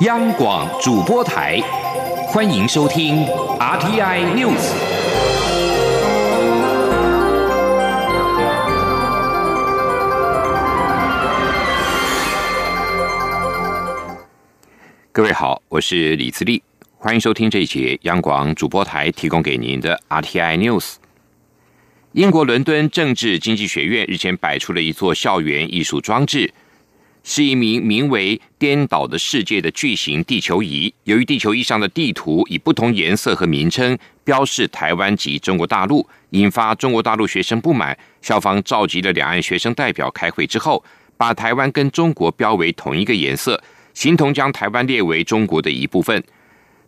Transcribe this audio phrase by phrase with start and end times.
[0.00, 1.60] 央广主播台，
[2.26, 3.24] 欢迎收听
[3.60, 4.72] RTI News。
[15.12, 16.60] 各位好，我是李自立，
[16.98, 20.94] 欢迎收听这一节央广主播台提供给您的 RTI News。
[22.10, 26.52] 英国伦敦政治经济学院日前摆出了一座校园艺术装置。
[27.26, 30.92] 是一名名为“颠倒的世界”的巨型地球仪。
[31.04, 37.96] 由于地球仪上的地图以不同颜色和名称标示台湾及中国大陆，引发中国大陆学生不满。
[38.20, 40.84] 校方召集了两岸学生代表开会之后，
[41.16, 43.58] 把台湾跟中国标为同一个颜色，
[43.94, 46.22] 形同将台湾列为中国的一部分。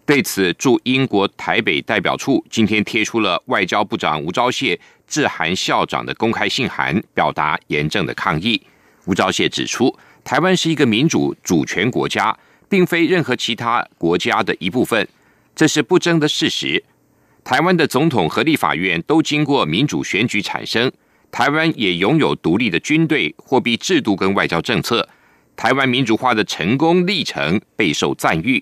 [0.05, 8.61] 对此，驻英国台北代表处今天贴出了外交部长吴钊燮致函校长的公开信函，表达严正的抗议。
[9.07, 9.99] 吴钊燮指出。
[10.27, 12.37] 台湾是一个民主主权国家，
[12.69, 15.07] 并非任何其他国家的一部分，
[15.55, 16.83] 这是不争的事实。
[17.45, 20.91] 台湾的总统和立法院都经过民主选举产生，
[21.31, 25.09] 台湾也拥有独立的军队、货币制度跟外交政策。
[25.55, 28.61] 台湾民主化的成功历程备受赞誉。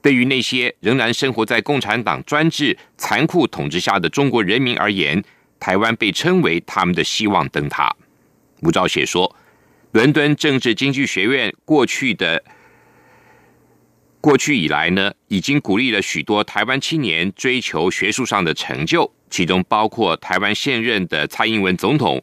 [0.00, 5.22] 对于那些仍然生活在共产党专制残酷统治下的中国人民而言，
[5.60, 7.94] 台湾被称为他们的希望灯塔。
[8.62, 9.36] 吴钊燮说。
[9.94, 12.42] 伦敦政治经济学院过去的
[14.20, 22.20] 过去以来呢，已经鼓励了许多台湾青年追求学术上的成就，其中包括台湾现任的蔡英文总统。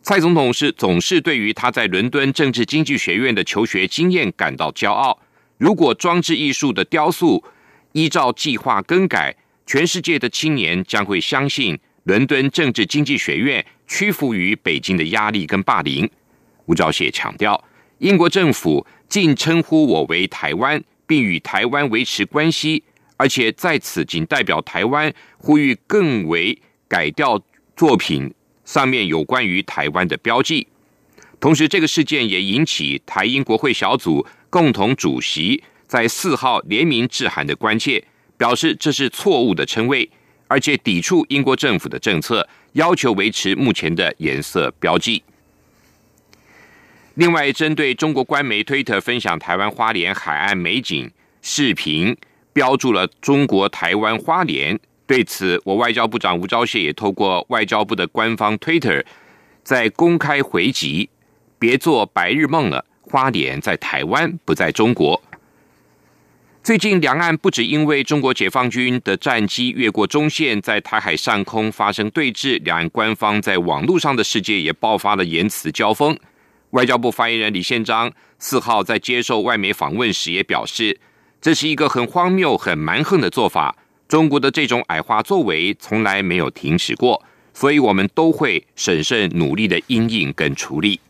[0.00, 5.20] 蔡总统是总是对于他在伦敦政治经济学院的求学经验感到骄傲。
[5.56, 7.42] 如果装置艺术的雕塑
[7.94, 9.34] 依照计划更改，
[9.66, 16.08] 全世界的青年将会相信伦敦政治经济学院屈服于北京的压力跟霸凌。
[16.68, 17.64] 吴钊燮强调，
[17.96, 22.84] 英国政府竟称呼我为台湾，并与台湾维持关系，
[23.16, 27.40] 而且在此仅代表台湾呼吁更为改掉
[27.74, 28.32] 作品
[28.66, 30.68] 上面有关于台湾的标记。
[31.40, 38.04] 同时，这个事件也引起台英国会小组共同主席在四号联名致函的关切，
[38.36, 40.10] 表示这是错误的称谓，
[40.48, 45.22] 而且抵触英国政府的政策，要求维持目前的颜色标记。
[47.18, 51.10] 另外，针对中国官媒推特分享台湾花莲海岸美景
[51.42, 52.16] 视频，
[52.52, 54.78] 标注了中国台湾花莲。
[55.04, 59.04] 对此，我外交部长吴钊燮也透过外交部的官方推特，
[59.64, 61.10] 在公开回击：
[61.58, 65.20] 别做白日梦了，花莲在台湾，不在中国。
[66.62, 76.16] 最近，两岸不止因为中国解放军的战机越过中线，在台海上空发生对峙，两岸官方在网络上的世界也爆发了言辞交锋。
[76.70, 81.00] 外交部发言人李宪章四号在接受外媒访问时也表示，
[81.40, 83.74] 这是一个很荒谬、很蛮横的做法。
[84.06, 87.24] 中国的这种矮化作为从来没有停止过，
[87.54, 91.00] 所以我们都会审慎努力的应应跟处理。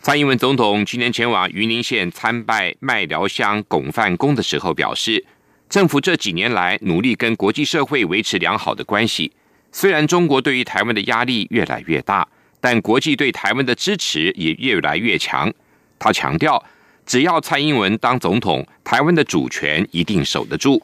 [0.00, 5.24] 蔡英文总统今年前往云林县参拜麦寮乡巩范宫的时候表示，
[5.68, 9.32] 政府这几年来努力跟国际社会维持良好的关系，
[9.72, 12.28] 虽然中国对于台湾的压力越来越大。
[12.62, 15.52] 但国际对台湾的支持也越来越强。
[15.98, 16.64] 他强调，
[17.04, 20.80] 只要蔡英文当总统，台湾的主权一定守得住。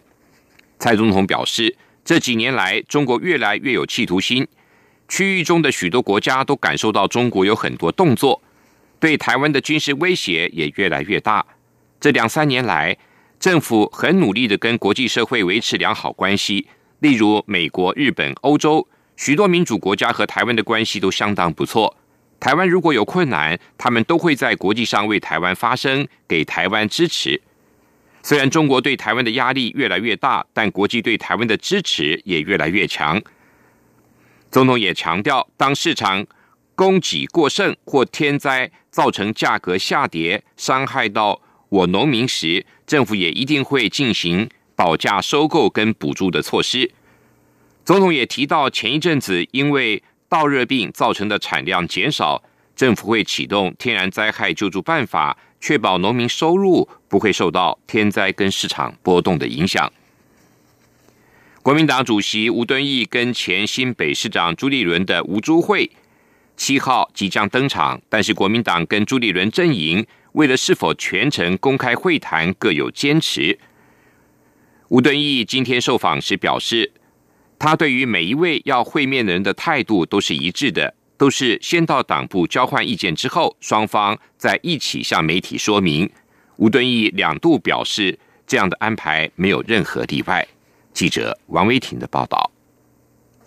[0.81, 4.44] 蔡总统表示，这几年来，中国越来越有企图心，
[5.06, 8.43] 区域中的许多国家都感受到中国有很多动作，
[8.99, 11.47] 对台湾的军事威胁也越来越大。
[12.00, 12.97] 这两三年来，
[13.38, 16.67] 政府很努力的跟国际社会维持良好关系，
[16.99, 18.88] 例如美国、日本、欧洲。
[19.19, 21.97] 许多民主国家和台湾的关系都相当不错。
[22.39, 27.43] 台湾如果有困难，他们都会在国际上为台湾发声，给台湾支持。
[28.23, 33.21] 虽然中国对台湾的压力越来越大，但国际对台湾的支持也越来越强。
[34.53, 36.25] 总统也强调，当市场
[36.77, 46.93] 供给过剩或天灾造成价格下跌，伤害到我农民时，政府也一定会进行保价收购跟补助的措施。
[47.88, 52.44] 总统也提到，前一阵子因为稻热病造成的产量减少，
[52.76, 59.90] 政府会启动天然灾害救助办法，确保农民收入不会受到天灾跟市场波动的影响。
[61.62, 65.91] 国民党主席吴敦义跟前新北市长朱立伦的吴朱会
[66.58, 73.58] 七号即将登场，但是国民党跟朱立伦阵营为了是否全程公开会谈各有坚持。
[74.88, 76.93] 吴敦义今天受访时表示。
[77.58, 86.08] 他对于每一位要会面的人的态度都是一致的，都是先到党部交换意见之后，双方再一起向媒体说明。
[86.56, 90.46] 吴敦义两度表示，这样的安排没有任何例外。
[90.93, 92.50] 记者王维婷的报道。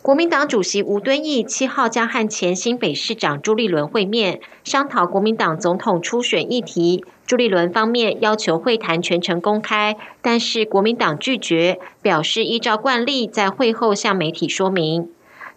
[0.03, 7.06] 国民党主席吴敦义七号将和前新北市长朱立伦会面，商讨国民党总统初选议题。
[7.27, 15.07] 朱立伦方面要求会谈全程公开，但是国民党拒绝，表示依照惯例在会后向媒体说明。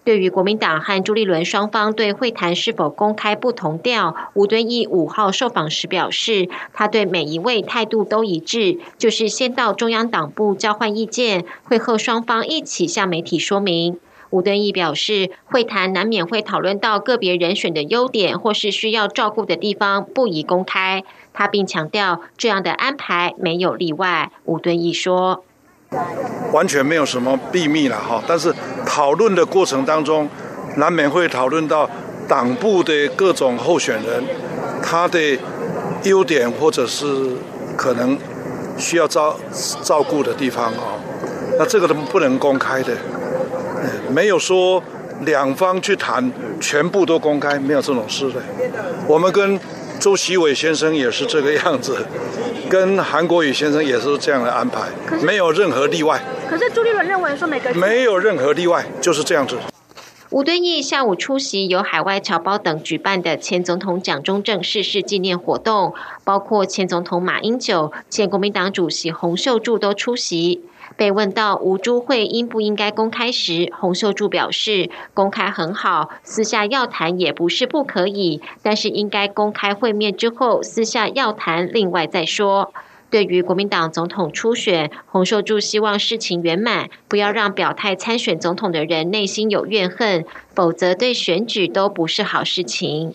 [0.04, 13.98] 对于国民党和朱立伦双方对会谈是否公开不同调，吴敦义五号受访时表示，他对每一位态度都一致，就是先到中央党部交换意见，会后双方一起向媒体说明。
[14.34, 21.04] 吴敦义表示，会谈难免会讨论到个别人选的优点或是需要照顾的地方，不宜公开。
[21.32, 24.32] 他并强调，这样的安排没有例外。
[24.44, 25.44] 吴敦义说
[26.52, 28.52] ：“完全没有什么秘密了哈，但是
[28.84, 30.28] 讨论的过程当中，
[30.78, 31.88] 难免会讨论到
[32.26, 34.24] 党部的各种候选人
[34.82, 35.38] 他的
[36.02, 37.36] 优点或者是
[37.76, 38.18] 可能
[38.76, 39.36] 需要照
[39.84, 40.98] 照顾的地方啊，
[41.56, 42.96] 那这个都不能公开的。”
[44.10, 44.82] 没有说
[45.22, 48.42] 两方去谈全部都公开，没有这种事的。
[49.06, 49.58] 我们跟
[50.00, 51.96] 周习伟先生也是这个样子，
[52.68, 54.88] 跟韩国瑜先生也是这样的安排，
[55.22, 56.20] 没有任何例外。
[56.48, 59.56] 可是朱立伦认为说每个没有任何例外，就是这样子。
[60.30, 65.94] 吴敦义下午出席由海外侨胞等举办的前总统蒋中正逝世纪念活动，
[66.24, 70.62] 包括前总统马英九、前国民党主席洪秀柱都出席。
[70.96, 82.72] 被问到吴朱会应不应该公开时，洪秀柱表示，公开很好，私下要谈也不是不可以，但是应该公开会面之后，私下要谈另外再说。
[83.10, 90.24] 对于国民党总统初选，洪秀柱希望事情圆满，不要让表态参选总统的人内心有怨恨，
[90.54, 93.14] 否则对选举都不是好事情。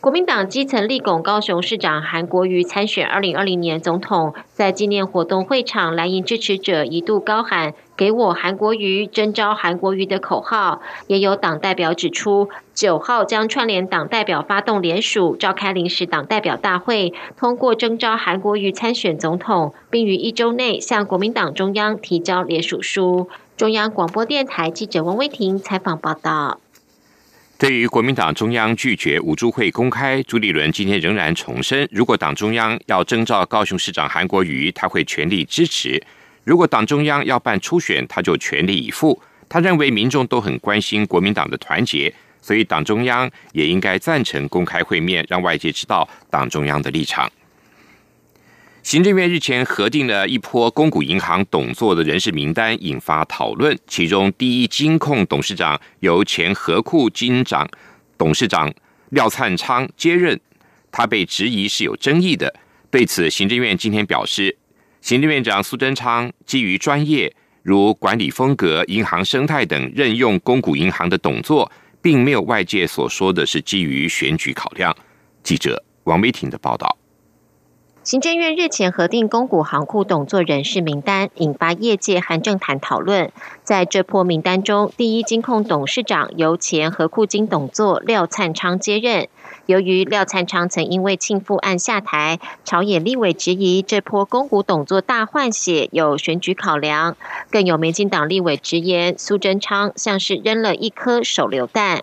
[0.00, 10.80] 国民党基层立拱高雄市长韩国瑜参选二零二零年总统，在纪念活动会场，蓝营支持者一度高喊“给我韩国瑜，征召韩国瑜”的口号。
[11.08, 23.28] 也有党代表指出，九号将串联党代表发动联署，召开临时党代表大会，通过征召韩国瑜参选总统，并于一周内向国民党中央提交联署书。
[23.54, 26.58] 中央广播电台记者王威婷采访报道。
[27.60, 36.02] 对于国民党中央拒绝五珠会公开，朱立伦今天仍然重申，如果党中央要征召高雄市长韩国瑜，他会全力支持；
[36.42, 39.20] 如果党中央要办初选，他就全力以赴。
[39.46, 42.10] 他认为民众都很关心国民党的团结，
[42.40, 47.30] 所以党中央也应该赞成公开会面，让外界知道党中央的立场。
[48.90, 53.78] 行政院日前核定了一波公股银行董座的人事名单，引发讨论。
[53.86, 57.70] 其中，第一金控董事长由前和库金长
[58.18, 58.74] 董事长
[59.10, 60.40] 廖灿昌接任，
[60.90, 62.52] 他被质疑是有争议的。
[62.90, 64.58] 对此，行政院今天表示，
[65.00, 67.32] 行政院长苏贞昌基于专业，
[67.62, 71.70] 如管理风格、银行生态等，任用公股银行的董座，
[72.02, 74.92] 并没有外界所说的是基于选举考量。
[75.44, 76.96] 记者王美婷的报道。
[78.02, 83.30] 行政院日前核定公股行库董座人事名单，引发业界和政坛讨论。
[83.62, 89.28] 在这波名单中，第一金控董事长由前和库金董座廖灿昌接任。
[89.66, 97.18] 由于廖灿昌曾因为庆父案下台，朝野立委质疑这波公股董座大换血有选举考量。
[97.50, 102.02] 更有民进党立委直言，苏贞昌像是扔了一颗手榴弹。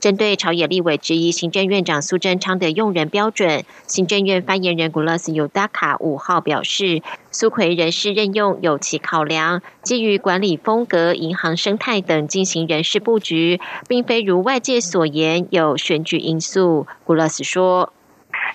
[0.00, 16.86] 针对朝野立委质疑行政院长苏贞昌的用人标准，行政院发言人古勒斯尤达卡五号表示，苏奎人事任用有其考量，基于管理风格、银行生态等进行人事布局，并非如外界所言有选举因素。
[17.04, 17.92] 古勒斯说：“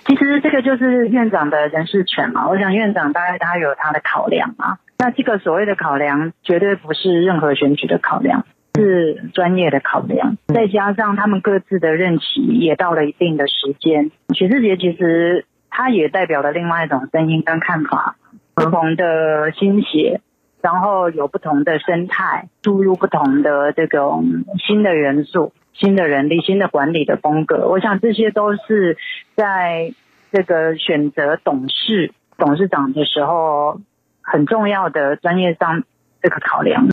[0.06, 14.10] 其实这个就是院长的人事权嘛，我想院长大概他有他的考量啊，那这个所谓的考量绝对不是任何选举的考量。”是专业的考量，再加上他们各自的任期也到了一定的时间。
[14.34, 18.16] 许世杰其实他也代表了另外一种声音跟看法，
[18.54, 20.20] 不同的心血，
[20.62, 27.68] 然后有不同的生态，注入不同的这种新的元素、新的人力、新的管理的风格。
[27.68, 28.96] 我想这些都是
[29.34, 29.92] 在
[30.32, 33.80] 这个选择董事、董事长的时候
[34.22, 35.82] 很重要的专业上
[36.22, 36.88] 这个考量。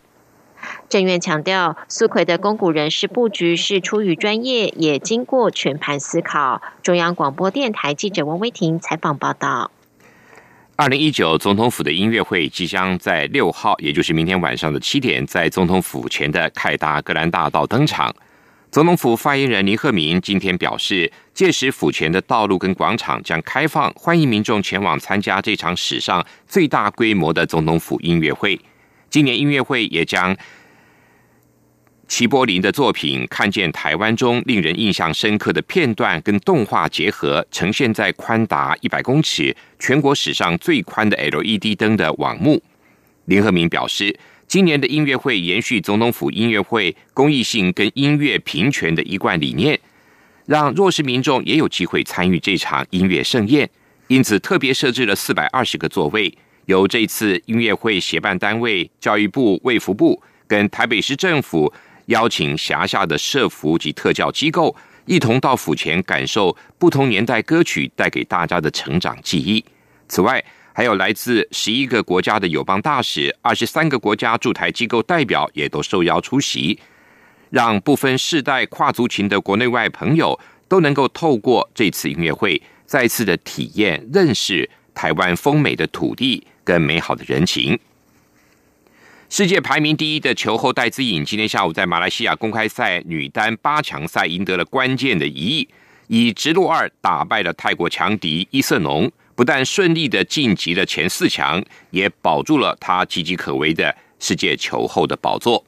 [0.90, 6.62] 政院强调，苏奎的公股人事布局是出于专业，也经过全盘思考。
[6.82, 9.70] 中央广播电台记者王威婷采访报道。
[10.78, 18.16] 二零一九总统府的音乐会即将在六号，也就是明天晚上的七点，在总统府前的凯达格兰大道登场。
[18.72, 28.58] 总统府发言人林鹤明今天表示，届时府前的道路跟广场将开放，欢迎民众前往参加这场史上最大规模的总统府音乐会。
[29.10, 30.36] 今年音乐会也将
[32.08, 42.62] 齐柏林的作品《看见台湾》中令人印象深刻的片段跟动画结合，呈现在宽达一百公尺、全国史上最宽的 LED 灯的网幕。
[43.26, 44.18] 林鹤明表示。
[44.50, 49.78] 今年的音乐会延续总统府音乐会公益性跟音乐平权的一贯理念，
[50.46, 53.70] 让弱势民众也有机会参与这场音乐盛宴。
[54.08, 56.34] 因此，特别设置了四百二十个座位，
[56.64, 61.74] 由这次音乐会协办单位教育部、卫福部跟台北市政府
[62.08, 69.64] 邀请辖下的社服及特教机构，一同到府前感受不同年代歌曲带给大家的成长记忆。
[70.08, 76.80] 此外，还有来自十一个国家的友邦大使，二十三个国家驻台机构代表也都受邀出席，
[77.50, 87.78] 让不分世代、跨族群的国内外朋友都能够透过这次音乐会，再次的体验、认识台湾丰美的土地跟美好的人情。
[89.30, 95.68] 世界排名第一的球后戴资颖，今天下午在马来西亚公开赛女单八强赛赢得了关键的一役，
[96.08, 99.12] 以直落二打败了泰国强敌伊瑟农。
[99.36, 105.64] 不但顺利的晋级了前四强，也保住了他岌岌可危的世界球后的宝座。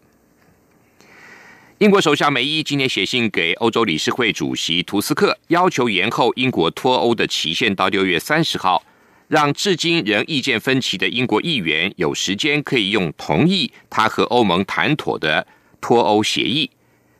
[1.79, 8.81] 英国首相梅伊今天写信给欧洲理事会主席图斯克，要求延后英国脱欧的期限到六月三十号，
[9.29, 15.47] 让至今仍意见分歧的英国议员有时间可以用同意他和欧盟谈妥的
[15.79, 16.69] 脱欧协议。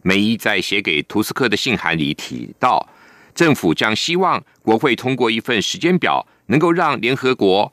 [0.01, 2.89] 梅伊在写给图斯克的信函里提到，
[3.33, 6.27] 政府将希望国会通过一份时间表。
[6.49, 7.71] 能够让联合国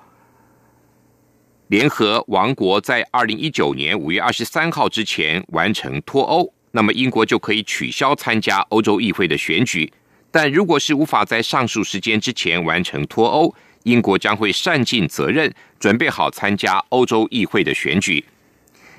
[1.68, 9.90] 联合王国在二零一九年五月二十三号之前完成脱欧，那么英国就可以取消参加欧洲议会的选举。
[10.30, 13.54] 但如果是无法在上述时间之前完成脱欧，
[13.86, 18.24] 英国将会善尽责任，准备好参加欧洲议会的选举。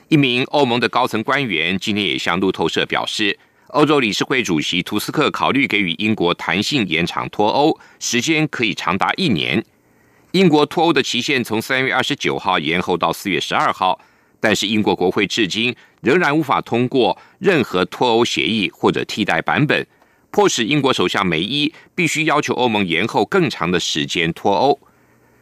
[0.08, 3.38] 一名欧盟的高层官员今天也向路透社表示。
[3.72, 9.62] 欧洲理事会主席图斯克考虑给予英国弹性延长脱欧时间，可以长达一年。
[10.32, 14.00] 英国脱欧的期限从三月二十九号延后到四月十二号，
[14.40, 19.86] 但是英国国会至今仍然无法通过任何脱欧协议或者替代版本，
[20.38, 24.80] 迫使英国首相梅伊必须要求欧盟延后更长的时间脱欧。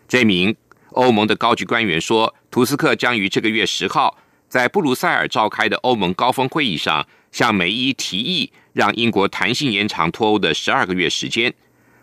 [0.08, 0.56] 这名
[0.92, 7.06] 欧盟的高级官员说，图斯克将于这个月十号在布鲁塞尔召开的欧盟高峰会议上。
[7.34, 11.54] 向梅伊提议让英国弹性延长脱欧的十二个月时间。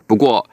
[0.05, 0.47] 不过，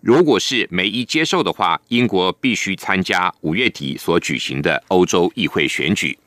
[0.00, 6.18] 如果是梅伊接受的话，英国必须参加五月底所举行的欧洲议会选举。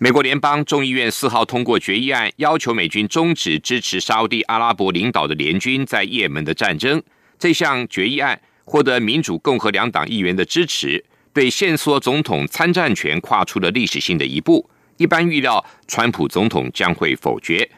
[0.00, 7.02] 美国联邦众议院四号通过决议案，要求美军终止支持沙地阿拉伯领导的联军在也门的战争。
[7.36, 14.70] 这项决议案获得民主、共和两党议员的支持，对限缩总统参战权跨出了历史性的一步。
[14.98, 17.68] 一般预料，川普总统将会否决。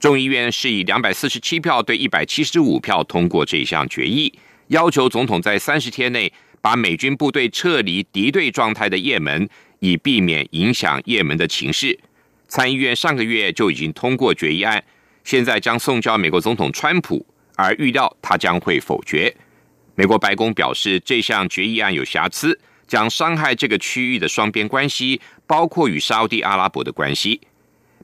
[0.00, 4.32] 众议院是以两百四十七票对一百七十五票通过这项决议，
[4.68, 9.46] 要求总统在三十天内把美军部队撤离敌对状态的也门，
[9.80, 11.98] 以避免影响也门的情势。
[12.48, 14.82] 参议院上个月就已经通过决议案，
[15.24, 17.24] 现在将送交美国总统川普，
[17.56, 19.34] 而预料他将会否决。
[19.94, 22.58] 美国白宫表示，这项决议案有瑕疵。
[22.88, 27.40] 将伤害这个区域的双边关系，包括与沙地阿拉伯的关系。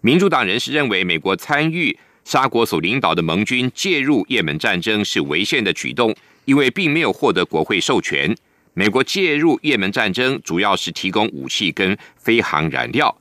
[0.01, 6.13] 民主党人士认为，美国参与沙国所领导的盟军介入也门战争是违宪的举动，
[6.47, 8.35] 因为并没有获得国会授权。
[8.75, 13.15] 美国介入也门战争主要是提供武器跟飞航燃料。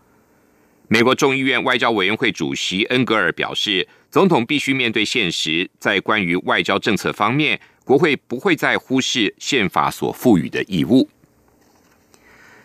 [0.88, 11.10] 美国众议院外交委员会主席恩格尔表示，总统必须面对现实，在关于外交政策方面，国会不会再忽视宪法所赋予的义务。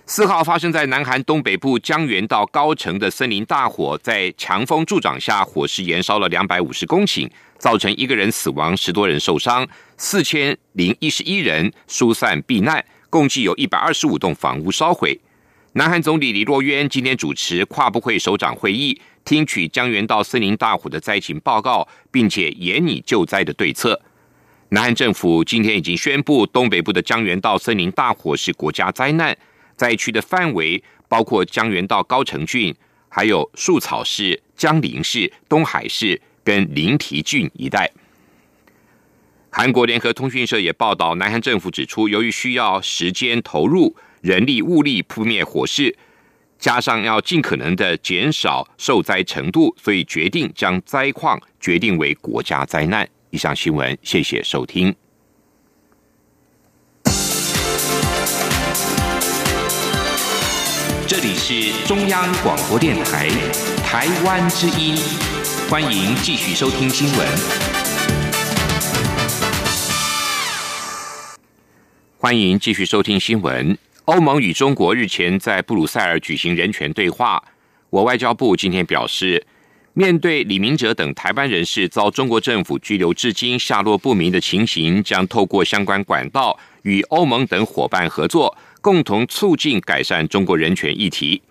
[0.09, 15.19] 四号发生在南韩东北部江原道高城的森林大火，在强风助长下，火势延烧了两百五十公顷，造成一个人死亡，十多人受伤，四千零一十一人疏散避难，共计有一百二十五栋房屋烧毁。
[15.73, 24.01] 南韩总理李洛渊今天主持跨部会首长会议，听取江原道森林大火的灾情报告，并且严拟救灾的对策。
[24.69, 29.37] 南韩政府今天已经宣布，东北部的江原道森林大火是国家灾难。
[29.77, 32.75] 灾区的范围包括江原道高城郡，
[33.09, 37.91] 还有树草市、江陵市、东海市跟临提郡一带。
[39.51, 45.97] 韩国联合通讯社也报道，南韩政府指出，由于需要时间投入人力物力扑灭火势，
[46.59, 53.09] 加上要尽可能的减少受灾程度，所以决定将灾况决定为国家灾难。
[53.31, 54.95] 以上新闻，谢谢收听。
[61.37, 63.29] 是中央广播电台
[63.85, 64.97] 台湾之音，
[65.69, 67.29] 欢迎继续收听新闻。
[72.19, 73.77] 欢迎继续收听新闻。
[74.07, 77.43] 欧盟与中国日前在布鲁塞尔举行人权对话。
[77.91, 79.47] 我外交部今天表示，
[79.93, 91.43] 面对李明哲等台湾人士遭中国政府拘留至今下落不明的情形，将透过相关管道与欧盟等伙伴合作，共同促进改善中国人权议题。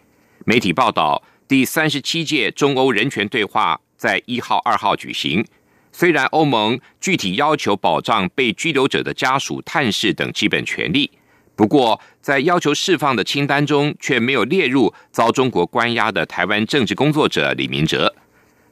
[0.46, 5.46] 媒体报道，第三十七届中欧人权对话在一号、二号举行。
[5.92, 11.12] 虽然欧盟具体要求保障被拘留者的家属探视等基本权利。
[11.58, 18.15] 不过，在要求释放的清单中，却没有列入遭中国关押的台湾政治工作者李明哲。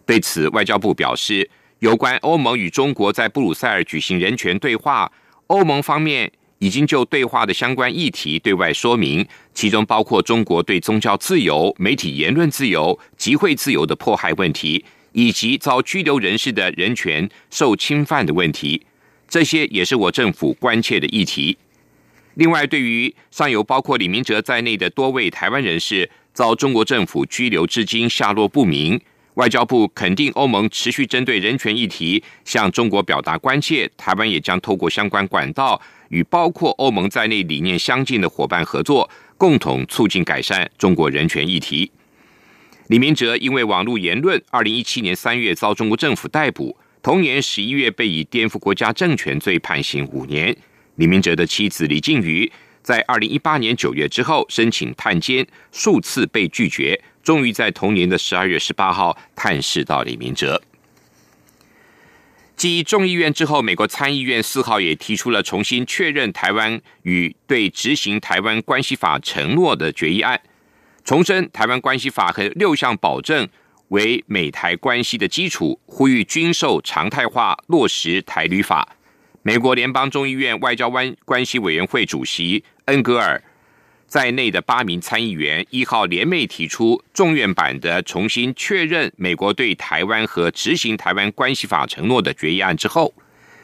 [0.05, 5.11] 对此，外交部表示，有关欧盟与中国在布鲁塞尔举行人权对话，
[5.47, 6.31] 欧盟方面
[6.63, 18.81] 已经就对话的相关议题对外说明，其中包括中国对宗教自由、媒体言论自由、集会自由的迫害问题，以及遭拘留人士的人权受侵犯的问题。
[19.27, 21.57] 这些也是我政府关切的议题。
[22.35, 28.97] 另外，对于上游包括李明哲在内的多位台湾人士遭中国政府拘留至今下落不明，
[29.33, 41.91] 外交部肯定欧盟持续针对人权议题向中国表达关切，台湾也将透过相关管道与包括欧盟在内理念相近的伙伴合作，共同促进改善中国人权议题。
[42.87, 50.55] 李明哲因为网络言论，二零一七年三月遭中国政府逮捕，同年十一月被以颠覆国家政权罪判刑五年。
[50.95, 60.61] 李明哲的妻子李静瑜在二零一八年九月之后申请探监，数次被拒绝，终于在同年的十二月十八号探视到李明哲。
[62.55, 70.39] 继众议院之后，美国参议院四号也提出了重新确认台湾与对执行台湾关系法承诺的决议案，
[71.03, 73.47] 重申台湾关系法和六项保证
[73.89, 78.95] 为美台关系的基础，呼吁军售常态化落实台旅法。
[79.41, 83.43] 美国联邦众议院外交关关系委员会主席恩格尔
[84.13, 93.11] 在内的八名参议员一号联袂提出众院版的重新确认美国对台湾和执行台湾关系法承诺的决议案之后，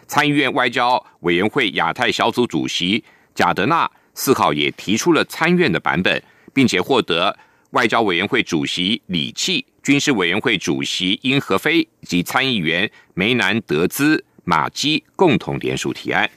[0.08, 3.04] 参议院外交委员会亚太小组主席
[3.36, 6.20] 贾德纳四号也提出了参院的版本，
[6.52, 7.38] 并且获得
[7.74, 14.26] 外交委员会主席李契、军事委员会主席殷和飞及参议员梅南德兹。
[14.46, 16.28] 马基共同联署提案。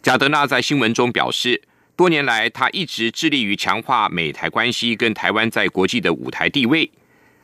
[0.00, 1.62] 贾德纳在新闻中表示，
[1.94, 6.90] 多年来他一直致力于强化美台关系跟台湾在国际的舞台地位，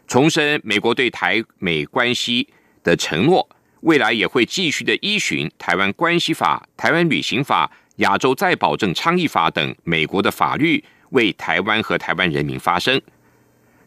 [0.06, 2.48] 重申美国对台美关系
[2.82, 3.48] 的承诺，
[3.80, 12.96] 未来也会继续的依循《台湾关系法》《台湾旅行法》《亚洲再保证倡议法》等美国的法律，为台湾和台湾人民发声。《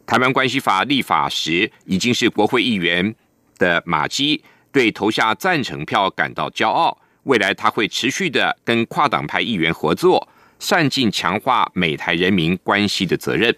[0.05, 3.13] 台湾关系法》立法时已经是国会议员
[3.57, 4.43] 的马基。
[4.73, 10.25] 对投下赞成票感到骄傲，未来他会持续的跟跨党派议员合作，
[10.61, 13.53] 善尽强化美台人民关系的责任。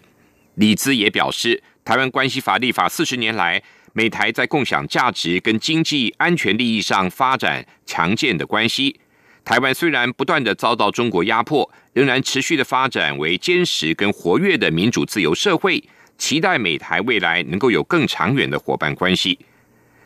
[0.55, 3.61] 李兹也表示，台湾关系法立法四十年来，
[3.91, 8.97] 美台在共享价值跟经济安全利益上发展强健的关系。
[9.43, 15.83] 台湾虽然不断的遭到中国压迫，仍然持续的发展为坚实跟活跃的民主自由社会，
[16.17, 19.37] 期待美台未来能够有更长远的伙伴关系。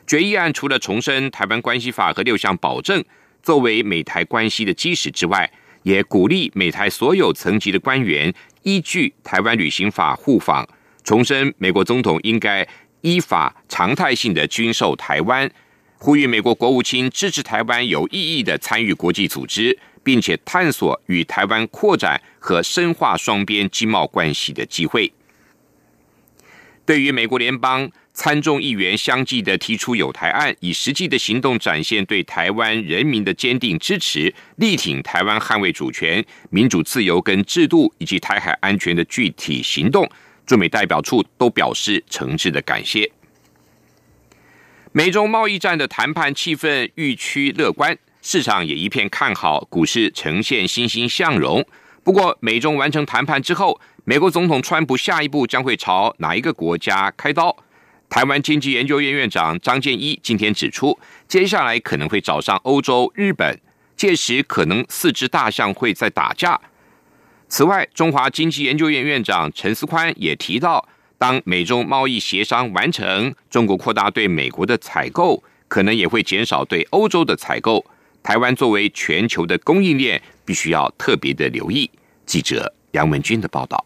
[0.07, 3.05] 决议案除了重申台湾关系法和六项保证
[3.43, 5.51] 作为美台关系的基石之外，
[5.87, 10.67] 也鼓励美台所有层级的官员依据台湾旅行法互访，
[11.01, 12.67] 重申美国总统应该
[12.99, 15.49] 依法常态性的军售台湾，
[15.97, 25.09] 呼吁美国国务卿支持台湾有意义的参与国际组织，并且探索与台湾扩展和深化双边经贸关系的机会。
[26.87, 27.91] 对于美国联邦。
[28.13, 40.09] 参众议员相继的提出有台案，以实际的行动展现对台湾人民的坚定支持，力挺台湾捍卫主权、民主自由跟制度以及台海安全的具体行动。
[40.47, 43.11] 驻美代表处都表示诚挚的感谢。
[44.91, 51.63] 美中贸易战的谈判气氛愈趋乐观，市场也一片看好，股市呈现欣欣向荣。
[52.03, 57.53] 不过，美中完成谈判之后，美国总统川普下一步将会朝哪一个国家开刀？
[58.07, 63.59] 台湾经济研究院院长张建一今天指出，接下来可能会找上欧洲、日本，
[63.97, 66.57] 届时可能四只大象会在打架。
[67.49, 77.85] 此外，中华经济研究院院长陈思宽也提到，当美中贸易协商完成，中国扩大对美国的采购，可能也会减少对欧洲的采购。
[78.23, 81.91] 台湾作为全球的供应链，必须要特别的留意。
[82.25, 83.85] 记者杨文军的报道。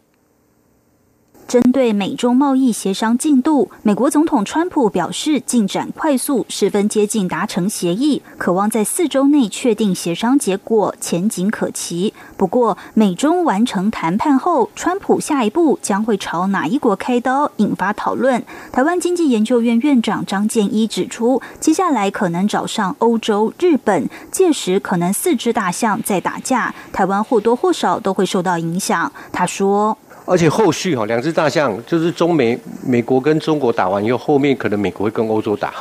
[1.48, 12.14] 针对美中贸易协商进度，美国总统川普表示进展快速，十分接近达成协议，渴望在四周内确定协商结果，前景可期。
[12.36, 18.42] 不过，美中完成谈判后，川普下一步将会朝哪一国开刀，引发讨论。
[18.72, 29.12] 台湾经济研究院院长张建一指出，接下来可能找上欧洲、日本，届时可能四只大象在打架，台湾或多或少都会受到影响。
[29.30, 29.98] 他说。
[30.24, 32.56] 而且后续哈，两只大象就是中美
[32.86, 35.74] 美国跟中国打完以后，后面可能美国会跟欧洲打，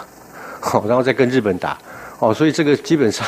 [0.60, 1.78] 好，然后再跟日本打，
[2.18, 3.28] 哦，所以这个基本上，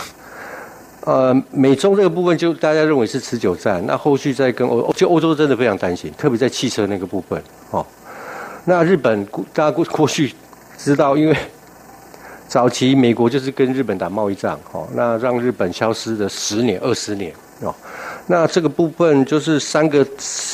[1.01, 7.85] 呃，美中这个部分就大家认为是持久战，那后续再跟欧，就欧洲真的非常担心，特别在汽车那个部分，哦，
[8.65, 9.23] 那日本
[9.53, 10.33] 大家过过去
[10.79, 11.37] 知道，因为
[12.47, 17.73] 早期美国就是跟日本打贸易战，哦，那让日本消失了十年、二十年，哦。
[18.27, 20.05] 那这个部分就是三个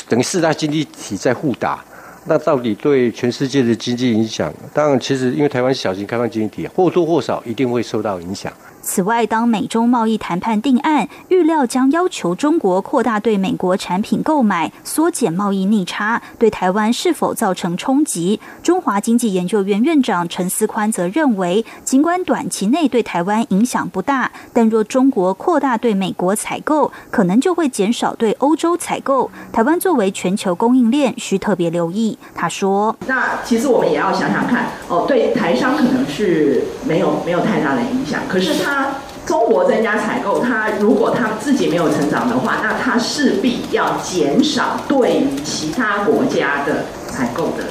[0.07, 1.83] 等于四大经济体在互打，
[2.25, 4.51] 那到底对全世界的经济影响？
[4.73, 8.51] 当然，其实因为台湾是小型开放经济体，或多或少一定会受到影响。
[8.91, 18.39] 此外，当美中贸易谈判定案，预料将要求中国扩大对美国产品购买，缩减贸易逆差，对台湾是否造成冲击？
[18.63, 29.29] 中华经济研究院院长陈思宽则认为，尽管短期内对台湾影响不大，但若中国扩大对美国采购，可能就会减少对欧洲采购。
[29.53, 32.17] 台湾作为全球供应链，需特别留意。
[32.33, 38.78] 他说：“那其实我们也要想想看，哦，对台商可能是没有没有太大的影响，可是他。”
[39.25, 47.63] 中国增加采购，他如果他自己没有成长的话，那他势必要减少对于其他国家的采购的。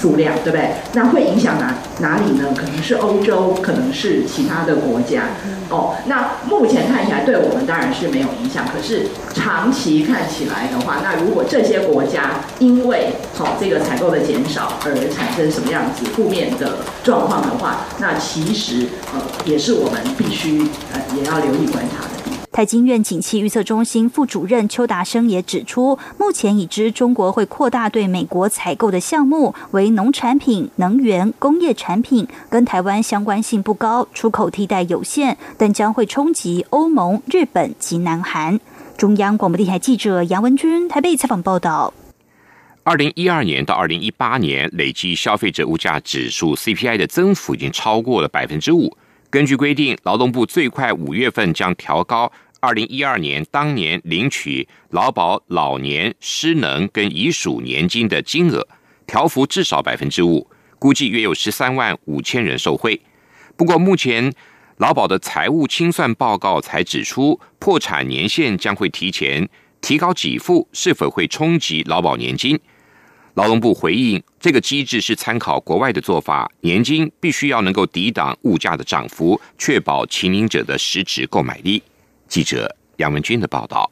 [0.00, 0.70] 数量对不对？
[0.92, 2.54] 那会影响哪哪里呢？
[2.56, 5.24] 可能是欧洲，可能是其他的国家。
[5.70, 8.64] 哦，那目前看起来对我们当然是没有影响。
[8.72, 22.17] 可是长期看起来的话，那如果这些国家因为好这个采购的减少而产生什么样子负面的状况的话，那其实呃也是我们必须呃也要留意观察的。
[22.50, 38.58] 台经院景气预测中心副主任邱达生也指出，目前已知中国会扩大对美国采购的项目为农产品、能源、工业产品，跟台湾相关性不高，出口替代有限，但将会冲击欧盟、日本及南韩。
[38.96, 41.94] 中央广播电台记者杨文君台北采访报道。
[42.82, 48.96] 二零一二年到二零一八年累计消费者物价指数 CPI 的增幅已经超过了百分之五。
[49.30, 52.32] 根据规定，劳动部最快五月份将调高。
[52.60, 58.66] 二零一二年当年领取劳保老年失能跟遗属年金的金额
[59.06, 63.00] 调幅至少百分之五，估计约有十三万五千人受惠。
[63.54, 64.32] 不过，目前
[64.78, 69.46] 劳保的财务清算报告才指出，破产年限将会提前，
[69.82, 72.58] 提高给付是否会冲击劳保年金？
[73.38, 81.80] 劳动部回应，这个机制是参考国外的做法，年金必须要能够抵挡物价的涨幅，确保勤领者的实质购买力。
[82.26, 83.88] 记者杨文军的报道。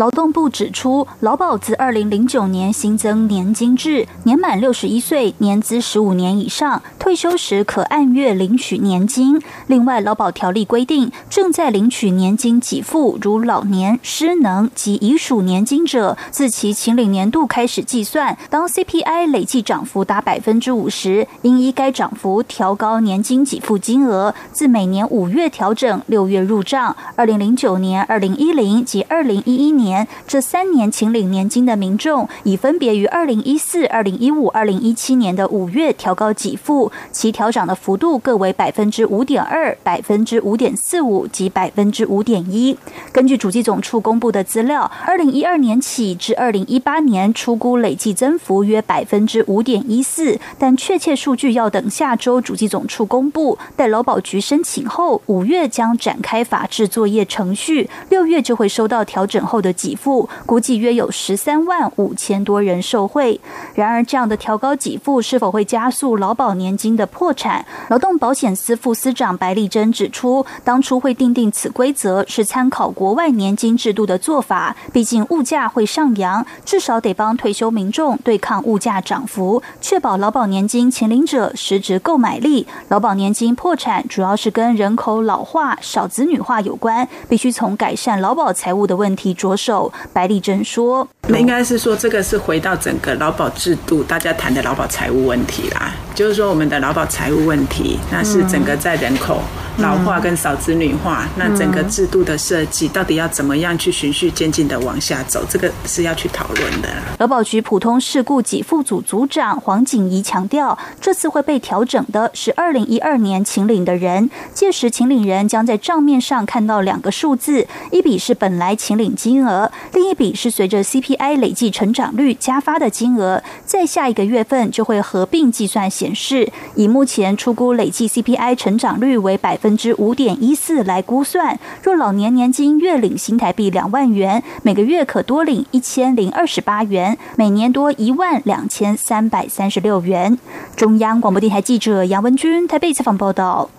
[0.00, 9.38] 劳动部指出，劳保自二零零九年新增年金制，年满六十一岁、年资十五年以上，退休时可按月领取年金。
[9.66, 26.96] 另外，劳保条例规定，正在领取年金给付，如老年、失能及遗属年金者，自其请领年度开始计算，当 CPI 累计涨幅达百分之五十，应依该涨幅调高年金给付金额，自每年五月调整，六月入账。
[27.16, 29.89] 二零零九年、二零一零及二零一一年。
[29.90, 42.76] 年这三年请领年金的民众，已分别于二零一四、二零一五、二零一七年的五月调高给付，其调涨的幅度各为百分之五点二、百分之五点四五及百分之五点一。
[43.10, 53.58] 根据主计总处公布的资料，二零一二年起至二零一八年出估累计增幅约百分之五点一四，但确切数据要等下周主计总处公布。
[53.74, 59.72] 待劳保局申请后，五月将展开法制作业程序，六月就会收到调整后的。
[59.80, 63.40] 给付估计约有十三万五千多人受惠。
[63.74, 67.64] 然而，这样的调高给付是否会加速劳保年金的破产？
[67.88, 74.76] 劳动保险司副司长白丽珍指出，当初会定定此规则是参考国外年金制度的做法。
[74.92, 82.66] 毕竟物价会上扬，至少得帮退休民众对抗物价涨幅，确保劳保年金请领者实质购买力。
[82.88, 89.59] 劳保年金破产主要是跟人口老化、少子女化有关，必须从改善劳保财务的问题着手。
[89.60, 95.92] 手白丽珍说：“那应该是说这个是回到整个劳保制度，大家谈的劳保财务问题啦。
[96.14, 99.40] 就是说我们的劳保财务问题，那是整个在人口
[99.78, 119.49] 老化跟少子女化，那整个制度的设计到底要怎么样去循序渐进的往下走，这个是要去讨论的。”劳保局普通事故给付组组长黄景怡强调，这次会被调整的是二零一二年请领的人，届时请领人将在账面上看到两个数字，一笔是本来请领金额，
[119.92, 126.50] 另一笔是随着 CPI 累计成长率加发的金额，在下一个月份就会合并计算显示。
[126.74, 140.38] 以目前出估累计 CPI 成长率为百分之五点一四来估算，若老年年金月领新台币两万元，每个月可多领一千零二十八元，每年多一万两千三百三十六元。
[140.76, 143.70] 中央广播电台记者杨文君台北采访报道。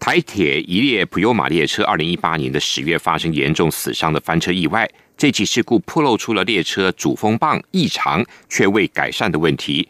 [0.00, 4.88] 台铁一列普悠玛列车，二零一八年的十月发生严重死伤的翻车意外。
[5.16, 9.86] 这起事故暴露出了列车主风棒异常却未改善的问题。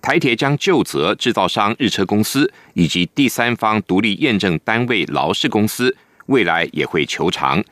[0.00, 5.96] 台铁将就责制造商日车公司以及第三方独立验证单位劳氏公司，
[6.26, 7.62] 未来也会求偿。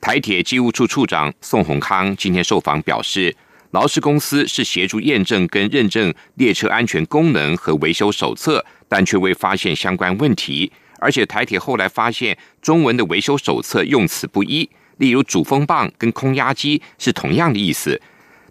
[0.00, 3.36] 台铁机务处处长宋宏康今天受访表示，
[3.72, 10.72] 劳氏公司是协助验证跟认证列车安全功能和维修手册，但却未发现相关问题。
[11.02, 18.00] 而且台铁后来发现中文的维修手册用词不一，例如主风棒跟空压机是同样的意思，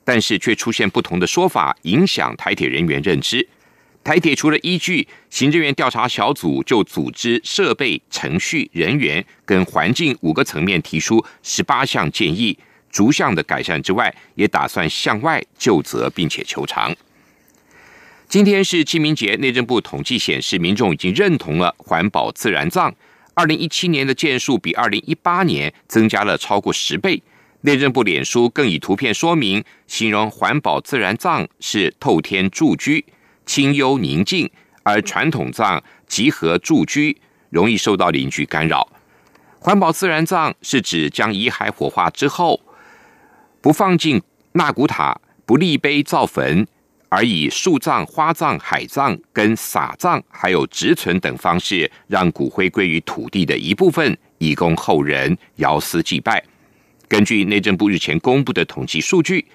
[0.04, 3.48] 但是却出现不同的说法，影响台铁人员认知。
[4.04, 12.58] 台铁除了依据行政院调查小组就组织、设备、程序、人员跟环境五个层面提出十八项建议，
[12.90, 16.94] 逐项的改善之外，也打算向外就责并且求偿。
[18.32, 22.96] 今天是清明节，内政部统计显示，民众已经认同了环保自然葬。
[23.34, 27.22] 二零一七年的件数比二零一八年增加了超过十倍。
[27.64, 33.04] 内政部脸书更以图片说明，形容环保自然葬是透天住居，
[33.46, 34.48] 清幽宁静；
[34.84, 37.18] 而传统葬集合住居，
[37.50, 38.88] 容易受到邻居干扰。
[39.60, 42.62] 环保自然葬是指将遗骸火化之后，
[43.60, 44.22] 不放进
[44.54, 46.66] 纳古塔，不立碑造坟。
[47.14, 56.42] 而以树葬、花葬、海葬跟撒葬，还有植存等方式，让骨灰归于土地的一部分，以供后人遥思祭拜。
[57.10, 59.46] 根据内政部日前公布的统计数据，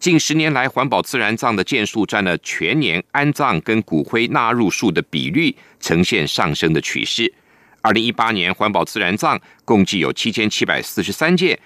[0.00, 7.32] 近十年来环保自然葬的件数占了全年安葬跟骨灰纳入数的比率，呈现上升的趋势。
[7.80, 11.56] 二零一八年环保自然葬共计有七千七百四十三件，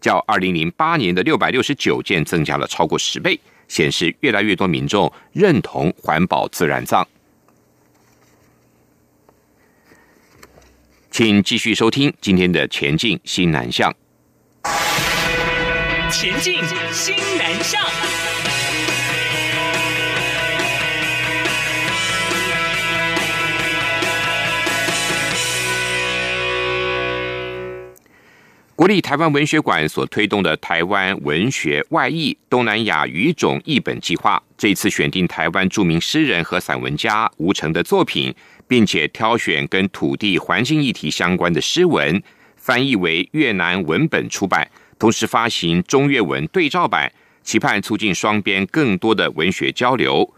[0.00, 3.38] 较二零零八年的六百六十九件增加了超过十倍。
[3.74, 7.04] 显示越来越多民众认同环保自然葬，
[11.10, 13.92] 请继续收听今天的《前进新南向》。
[16.08, 18.23] 前进新南向。
[28.76, 38.34] 国立台湾文学馆所推动的台湾文学外译东南亚语种译本计划，这次选定台湾著名诗人和散文家吴成的作品，
[38.66, 42.20] 并且挑选跟土地环境议题相关的诗文，
[42.56, 47.12] 翻译为越南文本出版，同时发行中越文对照版，
[47.44, 50.28] 期盼促进双边更多的文学交流。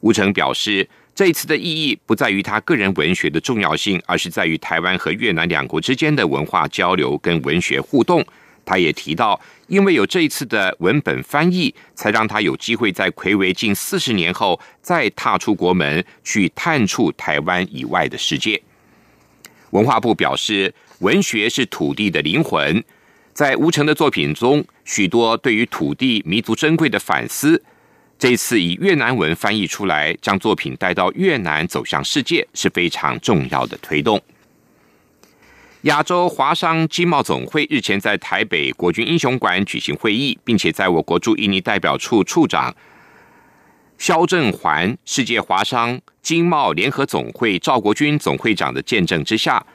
[0.00, 0.86] 吴成表示。
[1.14, 8.24] 这一次的意义不在于他个人文学的重要性，而是在于台湾和越南两国之间的文化交流跟文学互动。
[8.64, 18.62] 他也提到，因为有这一次的文本翻译，才让他有机会在魁违近四十年后再踏出国门，去探触台湾以外的世界。
[19.70, 22.82] 文化部表示，文学是土地的灵魂，
[23.34, 27.62] 在吴成的作品中，许多对于土地弥足珍贵的反思。
[28.22, 34.22] 这次以越南文翻译出来，将作品带到越南，走向世界是非常重要的推动。
[35.80, 42.72] 亚洲华商经贸总会日前在台北国军英雄馆举行会议，并且在我国驻印尼代表处处长
[43.98, 49.66] 肖正环、世界华商经贸联合总会赵国军总会长的见证之下。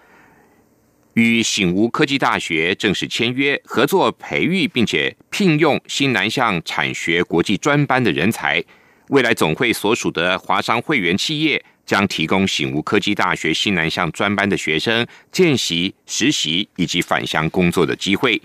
[1.18, 8.64] 与醒吾科技大学正式签约合作，培育并且聘用新南向产学国际专班的人才。
[9.08, 18.40] 未来总会所属的华商会员企业将提供醒吾科技大学新南向专班的学生见习、实习以及返乡工作的机会。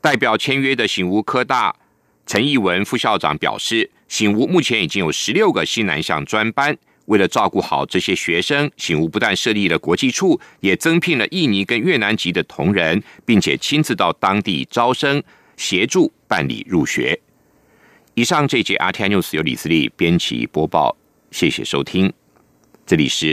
[0.00, 1.74] 代表签约的醒吾科大
[2.26, 6.78] 陈义文副校长表示，醒吾目前已经有十六个新南向专班。
[7.08, 15.22] 为了照顾好这些学生，醒悟不但设立了国际处，也增聘了印尼跟越南籍的同仁，并且亲自到当地招生，
[15.56, 17.18] 协助办理入学。
[18.14, 20.96] 以上这节 RTI News 由李思利编辑播报，
[21.30, 22.12] 谢谢收听。
[22.86, 23.26] 这里是。